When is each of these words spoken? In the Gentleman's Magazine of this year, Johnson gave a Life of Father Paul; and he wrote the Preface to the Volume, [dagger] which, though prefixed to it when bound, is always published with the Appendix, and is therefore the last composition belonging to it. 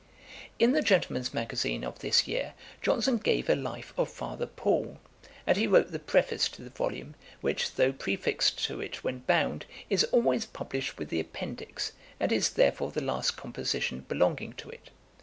In 0.57 0.71
the 0.71 0.81
Gentleman's 0.81 1.31
Magazine 1.31 1.83
of 1.83 1.99
this 1.99 2.27
year, 2.27 2.55
Johnson 2.81 3.17
gave 3.17 3.47
a 3.47 3.55
Life 3.55 3.93
of 3.95 4.09
Father 4.09 4.47
Paul; 4.47 4.97
and 5.45 5.57
he 5.59 5.67
wrote 5.67 5.91
the 5.91 5.99
Preface 5.99 6.49
to 6.49 6.63
the 6.63 6.71
Volume, 6.71 7.11
[dagger] 7.13 7.37
which, 7.41 7.75
though 7.75 7.93
prefixed 7.93 8.65
to 8.65 8.81
it 8.81 9.03
when 9.03 9.19
bound, 9.19 9.67
is 9.91 10.03
always 10.05 10.47
published 10.47 10.97
with 10.97 11.09
the 11.09 11.19
Appendix, 11.19 11.91
and 12.19 12.31
is 12.31 12.49
therefore 12.49 12.89
the 12.89 12.99
last 12.99 13.37
composition 13.37 13.99
belonging 14.07 14.53
to 14.53 14.71
it. 14.71 14.89